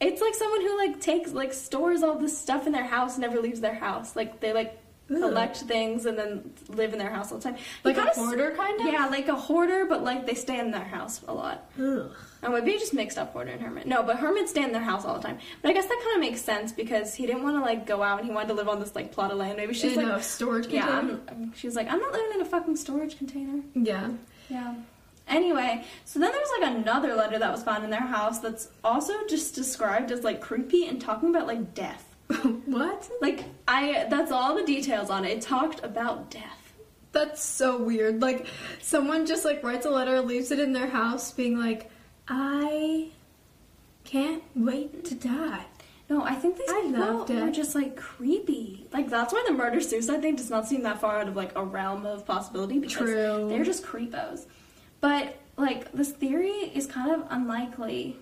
[0.00, 3.22] It's like someone who like takes like stores all this stuff in their house and
[3.22, 4.16] never leaves their house.
[4.16, 4.80] Like they like.
[5.08, 7.56] Collect things and then live in their house all the time.
[7.84, 8.86] Like a hoarder, kind of?
[8.86, 11.70] Yeah, like a hoarder, but like they stay in their house a lot.
[11.80, 12.10] Ugh.
[12.40, 13.86] Oh, maybe just mixed up hoarder and hermit.
[13.86, 15.38] No, but hermits stay in their house all the time.
[15.60, 18.02] But I guess that kind of makes sense because he didn't want to like go
[18.02, 19.56] out and he wanted to live on this like plot of land.
[19.56, 21.20] Maybe she's In like, a storage yeah, container?
[21.28, 23.62] I'm, she was like, I'm not living in a fucking storage container.
[23.74, 24.10] Yeah.
[24.48, 24.74] Yeah.
[25.26, 29.12] Anyway, so then there's like another letter that was found in their house that's also
[29.28, 32.07] just described as like creepy and talking about like death.
[32.66, 33.08] what?
[33.20, 35.38] Like I that's all the details on it.
[35.38, 36.58] It talked about death.
[37.12, 38.20] That's so weird.
[38.20, 38.46] Like,
[38.80, 41.90] someone just like writes a letter, leaves it in their house, being like,
[42.28, 43.08] I
[44.04, 45.64] can't wait to die.
[46.10, 48.86] No, I think these I people are just like creepy.
[48.92, 51.52] Like that's why the murder suicide thing does not seem that far out of like
[51.56, 53.48] a realm of possibility because True.
[53.48, 54.46] they're just creepos.
[55.02, 58.16] But like this theory is kind of unlikely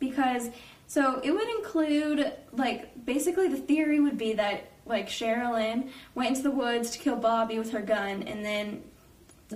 [0.00, 0.50] because
[0.90, 6.42] so it would include like basically the theory would be that like Sherilyn went into
[6.42, 8.82] the woods to kill Bobby with her gun and then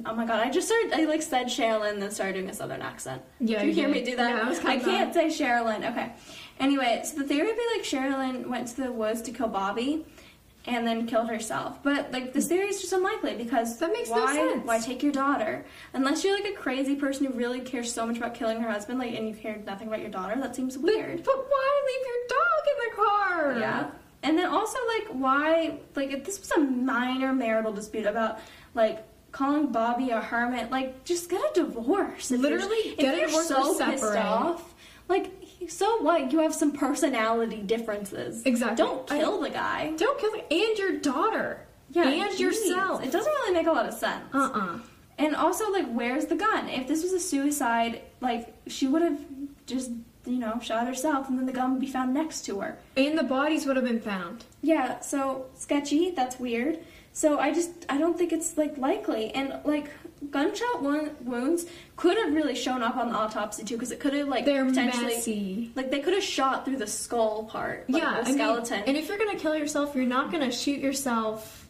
[0.07, 2.83] oh my god I just started I like said Sherilyn then started doing a southern
[2.83, 3.21] accent.
[3.41, 4.31] Yeah, Did you you hear me do that?
[4.31, 5.91] Yeah, it was I can't say Sherilyn.
[5.91, 6.13] Okay.
[6.61, 10.07] Anyway, so the theory would be like Sherilyn went to the woods to kill Bobby
[10.67, 11.83] and then killed herself.
[11.83, 14.67] But like this theory is just unlikely because That makes no why sense.
[14.67, 15.65] why take your daughter?
[15.93, 18.99] Unless you're like a crazy person who really cares so much about killing her husband,
[18.99, 21.23] like and you care nothing about your daughter, that seems weird.
[21.25, 23.61] But why leave your dog in the car?
[23.61, 23.91] Yeah.
[24.23, 28.39] And then also like why like if this was a minor marital dispute about
[28.75, 30.71] like calling Bobby a hermit.
[30.71, 32.31] Like, just get a divorce.
[32.31, 34.75] If Literally, if get a you're divorce or so pissed off.
[35.09, 35.31] Like,
[35.69, 36.33] so what?
[36.33, 38.43] You have some personality differences.
[38.45, 38.77] Exactly.
[38.77, 39.93] Don't kill the guy.
[39.97, 41.67] Don't kill the, and your daughter.
[41.91, 42.41] Yeah, and jeez.
[42.41, 43.05] yourself.
[43.05, 44.25] It doesn't really make a lot of sense.
[44.33, 44.79] Uh uh
[45.19, 46.69] And also, like, where's the gun?
[46.69, 49.21] If this was a suicide, like, she would have
[49.67, 49.91] just,
[50.27, 52.79] you know, shot herself and then the gun would be found next to her.
[52.97, 54.45] And the bodies would have been found.
[54.63, 56.79] Yeah, so sketchy, that's weird.
[57.13, 59.31] So I just, I don't think it's, like, likely.
[59.31, 59.89] And, like,
[60.31, 64.29] gunshot wounds could have really shown up on the autopsy, too, because it could have,
[64.29, 65.05] like, They're potentially.
[65.15, 65.73] messy.
[65.75, 68.83] Like, they could have shot through the skull part, like, yeah, the I mean, skeleton.
[68.87, 71.69] and if you're gonna kill yourself, you're not gonna shoot yourself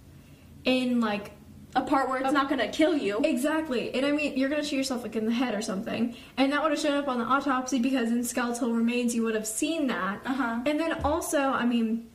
[0.65, 1.33] in like
[1.77, 3.21] a part where it's not gonna kill you.
[3.25, 3.93] exactly.
[3.95, 6.63] And I mean, you're gonna shoot yourself like in the head or something, and that
[6.63, 9.89] would have shown up on the autopsy because in skeletal remains you would have seen
[9.89, 10.21] that.
[10.25, 10.61] Uh-huh.
[10.67, 12.09] And then also, I mean,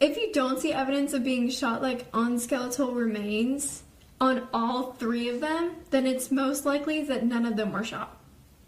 [0.00, 3.84] if you don't see evidence of being shot like on skeletal remains
[4.20, 8.16] on all three of them, then it's most likely that none of them were shot.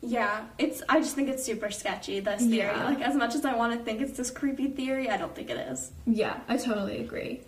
[0.03, 0.83] Yeah, it's.
[0.89, 2.21] I just think it's super sketchy.
[2.21, 2.85] This theory, Yeah.
[2.85, 5.51] like as much as I want to think it's this creepy theory, I don't think
[5.51, 5.93] it is.
[6.07, 7.41] Yeah, I totally agree.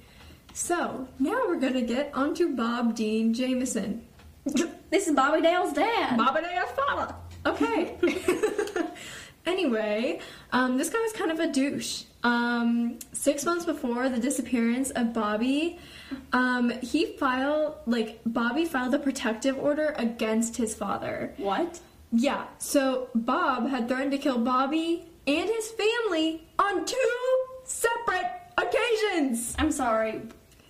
[0.52, 4.04] So now we're gonna get onto Bob Dean Jamison.
[4.90, 6.18] This is Bobby Dale's dad.
[6.18, 7.16] Baba Dale's Fala.
[7.46, 7.96] Okay.
[9.46, 10.20] anyway,
[10.52, 12.02] um, this guy was kind of a douche.
[12.24, 15.78] Um, six months before the disappearance of Bobby,
[16.32, 21.35] um, he filed like Bobby filed a protective order against his father.
[21.37, 21.80] What?
[22.12, 27.14] Yeah, so Bob had threatened to kill Bobby and his family on two
[27.64, 29.54] separate occasions.
[29.58, 30.20] I'm sorry.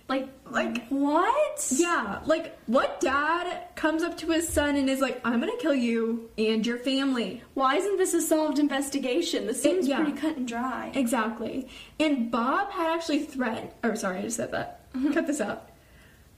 [0.09, 1.67] Like, Like- what?
[1.71, 5.73] Yeah, like what dad comes up to his son and is like, "I'm gonna kill
[5.73, 9.47] you and your family." Why isn't this a solved investigation?
[9.47, 9.97] This seems yeah.
[10.03, 10.91] pretty cut and dry.
[10.93, 11.67] Exactly.
[11.99, 13.69] And Bob had actually threatened.
[13.83, 14.81] Or sorry, I just said that.
[14.93, 15.13] Mm-hmm.
[15.13, 15.69] Cut this out.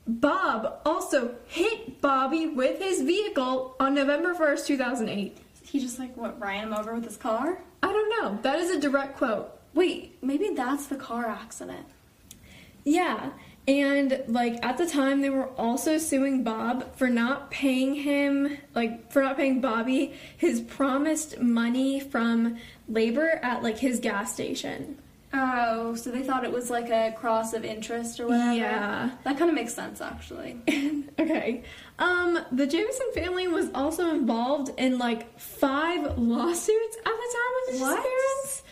[0.08, 5.38] Bob also hit Bobby with his vehicle on November 1st, 2008.
[5.64, 7.60] He just like what ran him over with his car?
[7.82, 8.40] I don't know.
[8.44, 9.50] That is a direct quote.
[9.74, 11.88] Wait, maybe that's the car accident.
[12.84, 13.32] Yeah.
[13.68, 19.12] And like at the time they were also suing Bob for not paying him like
[19.12, 25.00] for not paying Bobby his promised money from labor at like his gas station.
[25.34, 28.54] Oh, so they thought it was like a cross of interest or whatever.
[28.54, 29.10] Yeah.
[29.24, 30.58] That kind of makes sense actually.
[31.20, 31.64] okay.
[31.98, 37.74] Um, the Jamison family was also involved in like five lawsuits at the time of
[37.74, 37.96] the What?
[37.98, 38.64] disappearance.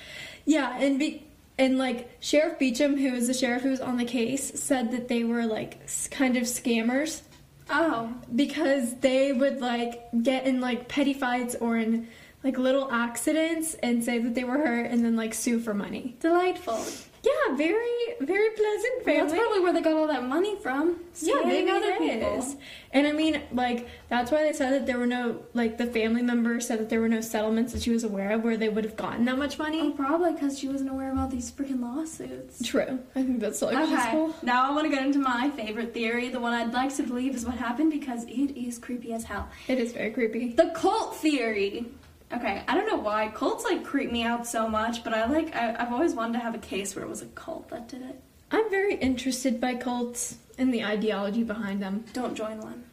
[0.46, 1.26] Yeah, and be
[1.58, 5.08] and like Sheriff Beauchamp, who was the sheriff who was on the case, said that
[5.08, 7.22] they were like kind of scammers
[7.70, 12.08] Oh, because they would like get in like petty fights or in
[12.44, 16.16] like little accidents and say that they were hurt and then like sue for money.
[16.20, 16.84] delightful.
[17.24, 19.22] Yeah, very very pleasant Well, family.
[19.22, 21.00] that's probably where they got all that money from.
[21.20, 22.46] Yeah, Scamming maybe other people.
[22.92, 26.22] And I mean, like, that's why they said that there were no, like, the family
[26.22, 28.84] members said that there were no settlements that she was aware of where they would
[28.86, 29.92] have gotten that much Oh, money.
[29.92, 32.66] probably because she wasn't aware of all these freaking lawsuits.
[32.66, 33.00] True.
[33.16, 34.36] I think that's totally Okay, possible.
[34.44, 37.36] now I want to get into my favorite theory, the one I'd like to believe
[37.36, 39.50] is what happened because it is creepy as hell.
[39.68, 40.54] It is very creepy.
[40.54, 41.86] The cult theory.
[42.34, 45.56] Okay, I don't know why cults like creep me out so much, but I like
[45.56, 48.02] I, I've always wanted to have a case where it was a cult that did
[48.02, 48.20] it.
[48.52, 52.06] I'm very interested by cults and the ideology behind them.
[52.14, 52.84] Don't join one.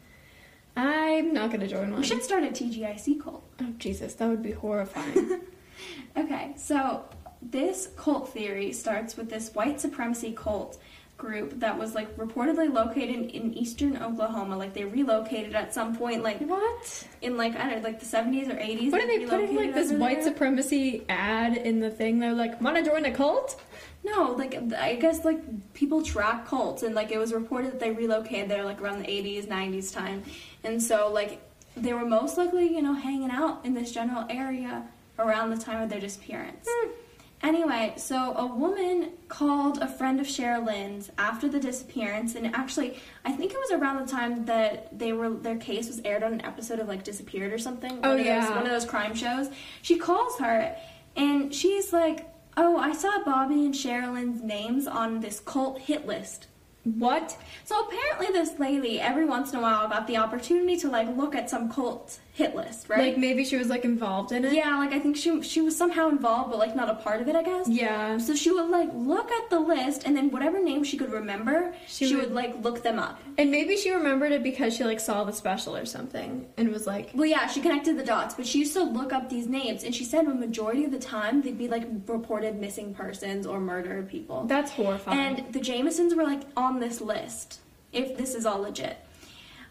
[0.75, 1.99] I'm not gonna join one.
[2.01, 3.43] We should start a TGIC cult.
[3.61, 5.41] Oh, Jesus, that would be horrifying.
[6.15, 7.05] Okay, so
[7.41, 10.77] this cult theory starts with this white supremacy cult
[11.21, 14.57] group that was like reportedly located in eastern Oklahoma.
[14.57, 17.05] Like they relocated at some point, like what?
[17.21, 18.91] in like I don't know, like the seventies or eighties.
[18.91, 22.19] What are they putting, like, this white supremacy ad in the thing?
[22.19, 23.61] They're like, wanna join a cult?
[24.03, 25.39] No, like I guess like
[25.73, 29.09] people track cults, and like it was reported that they relocated there like around the
[29.09, 30.23] eighties, nineties time,
[30.63, 31.39] and so like
[31.77, 34.83] they were most likely you know hanging out in this general area
[35.19, 36.65] around the time of their disappearance.
[36.67, 36.89] Hmm.
[37.43, 43.31] Anyway, so a woman called a friend of Sherilyn's after the disappearance, and actually, I
[43.31, 46.45] think it was around the time that they were their case was aired on an
[46.45, 47.99] episode of like Disappeared or something.
[48.03, 48.55] Oh, one of those, yeah.
[48.55, 49.49] one of those crime shows.
[49.81, 50.75] She calls her,
[51.15, 56.47] and she's like, "Oh, I saw Bobby and Sherilyn's names on this cult hit list."
[56.83, 57.37] What?
[57.65, 61.35] So apparently, this lady every once in a while got the opportunity to like look
[61.35, 62.99] at some cult hit list, right?
[63.09, 64.53] Like, maybe she was, like, involved in it?
[64.53, 67.27] yeah, like I think she she was somehow involved, but like not a part of
[67.27, 67.67] it, I guess.
[67.67, 68.17] Yeah.
[68.17, 71.73] So she would like look at the list, and then whatever name she could remember,
[71.87, 73.19] She she, would- would, like look them up.
[73.37, 76.87] And maybe she remembered it because she like saw the special or something and was
[76.87, 79.83] like, Well, yeah, she connected the dots, but she used to look up these names,
[79.83, 83.59] and she said a majority of the time they'd be like reported missing persons or
[83.59, 84.45] murdered people.
[84.47, 87.59] "That's horrifying." And the Jamisons were like on this list,
[87.91, 88.97] if this is all legit.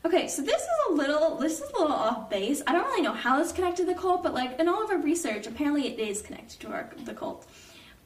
[0.04, 2.62] Okay, so this is a little this is a little off base.
[2.66, 4.90] I don't really know how it's connected to the cult, but like in all of
[4.90, 7.46] our research, apparently it is connected to our, the cult.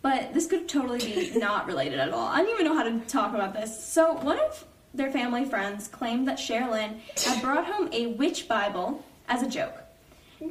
[0.03, 2.27] But this could totally be not related at all.
[2.27, 3.85] I don't even know how to talk about this.
[3.85, 9.05] So one of their family friends claimed that Sherilyn had brought home a witch Bible
[9.29, 9.84] as a joke.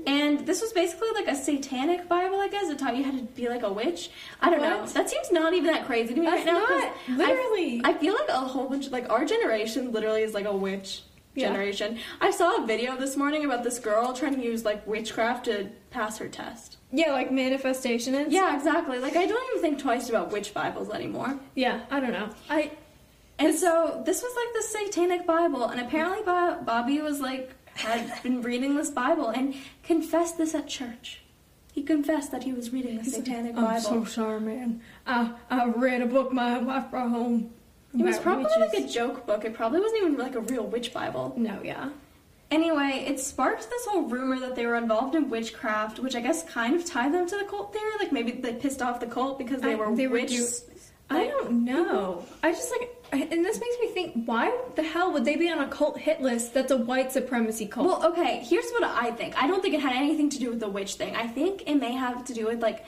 [0.08, 2.70] And this was basically like a satanic Bible, I guess.
[2.70, 4.10] It taught you how to be like a witch.
[4.42, 4.86] I don't know.
[4.88, 6.60] That seems not even that crazy to me That's right now.
[6.60, 7.82] not- literally.
[7.84, 11.04] I, feel like a whole bunch, like our generation literally is like a witch
[11.36, 11.48] Yeah.
[11.48, 12.00] generation.
[12.22, 15.70] I saw a video this morning about this girl trying to use like witchcraft to
[15.92, 16.78] pass her test.
[16.92, 19.00] Yeah, like manifestation and Yeah, exactly.
[19.00, 21.40] Like I don't even think twice about witch Bibles anymore.
[21.56, 22.30] Yeah, I don't know.
[22.50, 22.72] I
[23.40, 28.42] And so this was like the satanic Bible, and apparently Bobby was like had been
[28.42, 31.22] reading this Bible and confessed this at church.
[31.74, 33.68] He confessed that he was reading the satanic Bible.
[33.68, 34.82] I'm so sorry, man.
[35.08, 37.50] I I read a book my wife brought home.
[37.98, 39.44] it was probably like a joke book.
[39.44, 41.34] It probably wasn't even like a real witch Bible.
[41.36, 41.90] no, yeah.
[42.52, 46.44] Anyway, it sparked this whole rumor that they were involved in witchcraft, which I guess
[46.48, 47.90] kind of tied them to the cult theory.
[48.00, 50.20] Like maybe they pissed off the cult because they I- were they were
[51.10, 52.26] I don't know.
[52.42, 55.60] I just like, and this makes me think: Why the hell would they be on
[55.60, 57.86] a cult hit list that's a white supremacy cult?
[57.86, 59.42] Well, okay, here's what I think.
[59.42, 61.16] I don't think it had anything to do with the witch thing.
[61.16, 62.84] I think it may have to do with like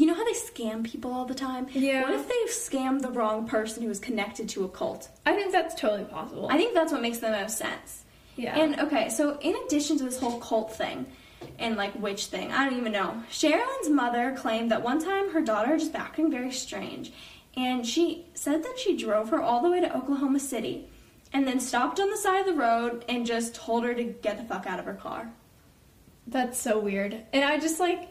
[0.00, 1.66] you know how they scam people all the time?
[1.72, 2.02] Yeah.
[2.02, 5.10] What if they scammed the wrong person who was connected to a cult?
[5.26, 6.48] I think that's totally possible.
[6.50, 8.04] I think that's what makes the most sense.
[8.36, 8.58] yeah.
[8.58, 11.06] And okay, so in addition to this whole cult thing
[11.58, 13.22] and like witch thing, I don't even know.
[13.30, 17.12] Sherilyn's mother claimed that one time her daughter just acting very strange,
[17.56, 20.88] and she said that she drove her all the way to Oklahoma City,
[21.32, 24.36] and then stopped on the side of the road and just told her to get
[24.38, 25.30] the fuck out of her car.
[26.26, 27.16] That's so weird.
[27.32, 28.08] And I just like,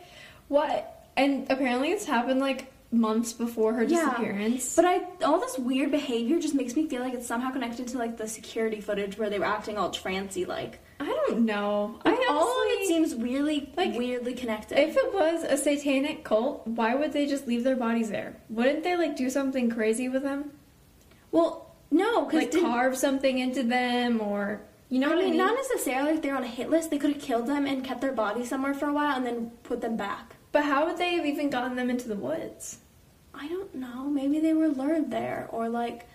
[0.48, 1.10] what?
[1.16, 4.06] And apparently it's happened like months before her Yeah.
[4.06, 4.76] disappearance.
[4.76, 7.98] But I all this weird behavior just makes me feel like it's somehow connected to
[7.98, 10.80] like the security footage where they were acting all trancy like.
[11.00, 12.00] I don't know.
[12.06, 14.78] Like, I all of it seems weirdly, like, weirdly connected.
[14.80, 18.36] If it was a satanic cult, why would they just leave their bodies there?
[18.50, 20.52] Wouldn't they like do something crazy with them?
[21.32, 25.30] well, no, because Like carve something into them or you know I what I mean,
[25.32, 25.38] mean?
[25.40, 26.92] not necessarily if they're on a hit list.
[26.92, 29.52] They could have killed them and kept their body somewhere for a while and then
[29.64, 30.36] put them back.
[30.52, 32.80] but how would they have even gotten them into the woods?
[33.34, 34.06] I don't know.
[34.10, 36.08] Maybe they were lured there, or like,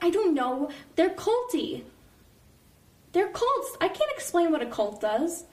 [0.00, 0.70] I don't know.
[0.96, 1.82] They're culty.
[3.12, 3.76] They're cults.
[3.80, 5.44] I can't explain what a cult does.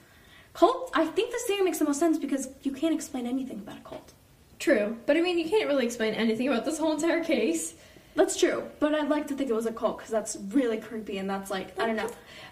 [0.54, 0.90] Cult.
[0.94, 3.82] I think this theory makes the most sense because you can't explain anything about a
[3.82, 4.12] cult.
[4.58, 4.96] True.
[5.06, 7.74] But I mean, you can't really explain anything about this whole entire case.
[8.16, 11.18] That's true, but I'd like to think it was a cult because that's really creepy
[11.18, 12.10] and that's like I don't know.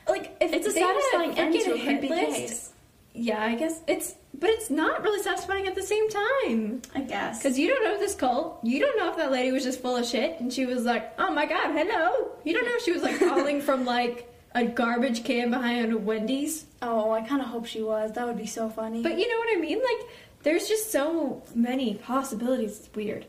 [0.08, 2.72] Like if It's a satisfying end to a creepy list- case.
[3.12, 6.82] Yeah, I guess it's but it's not really satisfying at the same time.
[6.94, 7.38] I guess.
[7.42, 8.60] Because you don't know this cult.
[8.62, 11.12] You don't know if that lady was just full of shit and she was like,
[11.18, 12.30] oh my god, hello.
[12.44, 15.98] You don't know if she was like calling from like a garbage can behind a
[15.98, 16.64] Wendy's.
[16.82, 18.12] Oh, I kind of hope she was.
[18.12, 19.02] That would be so funny.
[19.02, 19.78] But you know what I mean?
[19.78, 20.08] Like,
[20.42, 22.78] there's just so many possibilities.
[22.78, 23.26] It's weird.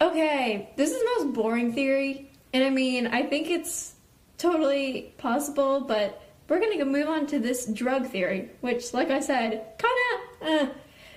[0.00, 2.30] Okay, this is the most boring theory.
[2.52, 3.94] And I mean, I think it's
[4.38, 9.64] totally possible, but we're gonna move on to this drug theory, which, like I said,
[9.78, 10.66] kinda, uh,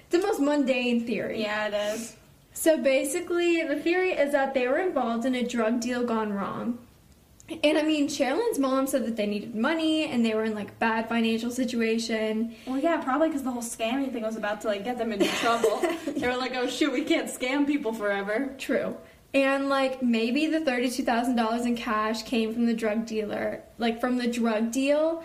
[0.10, 1.42] the most mundane theory.
[1.42, 2.18] yeah, it is.
[2.54, 6.80] So basically, the theory is that they were involved in a drug deal gone wrong.
[7.64, 10.78] And I mean, Sherilyn's mom said that they needed money and they were in like
[10.80, 12.56] bad financial situation.
[12.66, 15.26] Well, yeah, probably because the whole scamming thing was about to like get them into
[15.38, 15.82] trouble.
[16.08, 18.96] they were like, "Oh shoot, we can't scam people forever." True.
[19.34, 24.00] And like maybe the thirty-two thousand dollars in cash came from the drug dealer, like
[24.02, 25.24] from the drug deal.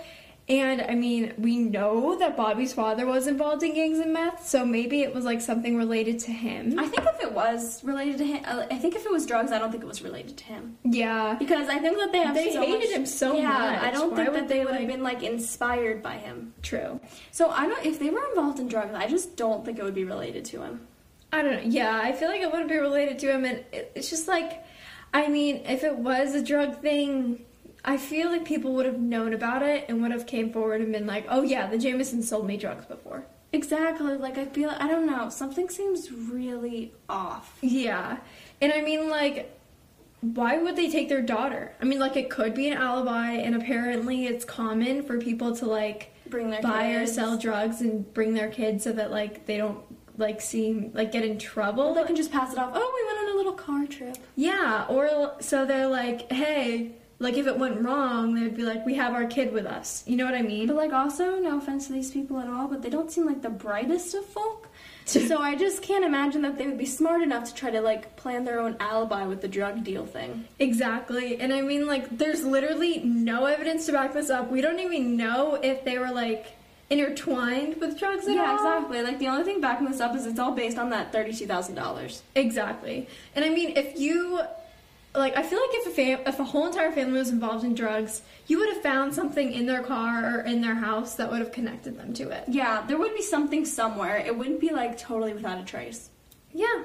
[0.49, 4.65] And I mean, we know that Bobby's father was involved in gangs and meth, so
[4.65, 6.79] maybe it was like something related to him.
[6.79, 9.51] I think if it was related to him, uh, I think if it was drugs,
[9.51, 11.35] I don't think it was related to him yeah.
[11.37, 13.83] because I think that they have They so hated much- him so yeah, much.
[13.83, 16.55] I don't Why think that they they, would have like- been like inspired by him.
[16.63, 17.01] True.
[17.33, 17.85] So I don't.
[17.85, 20.63] If they were involved in drugs, I just don't think it would be related to
[20.63, 20.87] him.
[21.33, 21.61] I don't know.
[21.65, 24.65] Yeah, I feel like it wouldn't be related to him, and it, it's just like,
[25.13, 27.45] I mean, if it was a drug thing,
[27.87, 30.93] I feel like people would have known about it and would have came forward and
[30.93, 34.17] been like, "Oh yeah, the Jamison sold me drugs before." Exactly.
[34.17, 34.71] Like I feel.
[34.71, 35.29] I don't know.
[35.31, 37.57] Something seems really off.
[37.63, 38.19] Yeah,
[38.61, 39.57] and I mean, like,
[40.21, 41.75] why would they take their daughter?
[41.81, 45.67] I mean, like, it could be an alibi, and apparently, it's common for people to
[45.67, 49.57] like Bring their buy or sell drugs and bring their kids so that like they
[49.57, 49.79] don't
[50.19, 51.95] like seem like get in trouble.
[51.95, 52.73] They can just pass it off.
[52.75, 54.17] Oh, we went on a little car trip.
[54.35, 58.95] Yeah, or so they're like, hey, like if it went wrong, they'd be like, "We
[58.95, 60.67] have our kid with us." You know what I mean?
[60.67, 63.43] But like also, no offense to these people at all, but they don't seem like
[63.43, 64.69] the brightest of folk.
[65.07, 68.17] so I just can't imagine that they would be smart enough to try to like
[68.17, 70.47] plan their own alibi with the drug deal thing.
[70.59, 71.41] Exactly.
[71.41, 74.51] And I mean like there's literally no evidence to back this up.
[74.51, 76.55] We don't even know if they were like
[76.91, 78.57] intertwined with drugs at Yeah, all.
[78.57, 79.03] exactly.
[79.03, 81.77] Like the only thing backing this up is it's all based on that thirty-two thousand
[81.77, 82.23] dollars.
[82.35, 83.09] Exactly.
[83.35, 84.41] And I mean, if you
[85.19, 87.75] like, I feel like if a fam- if a whole entire family was involved in
[87.75, 91.41] drugs, you would have found something in their car or in their house that would
[91.41, 92.45] have connected them to it.
[92.49, 94.17] Yeah, there would be something somewhere.
[94.17, 96.11] It wouldn't be like totally without a trace.
[96.53, 96.83] Yeah.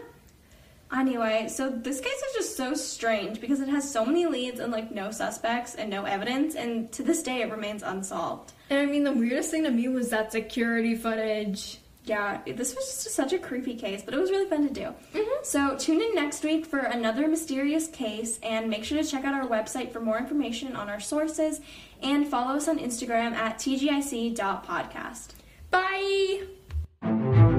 [0.94, 4.72] Anyway, so this case is just so strange because it has so many leads and
[4.72, 8.52] like no suspects and no evidence, and to this day it remains unsolved.
[8.70, 11.81] And I mean, the weirdest thing to me was that security footage.
[12.04, 14.94] Yeah, this was just such a creepy case, but it was really fun to do.
[15.14, 15.46] Mhm.
[15.46, 19.36] So tune in next week for another mysterious case, and make sure to check out
[19.36, 21.62] our website for more information on our sources,
[22.02, 25.28] and follow us on Instagram at tgic.podcast.
[25.70, 27.51] Bye!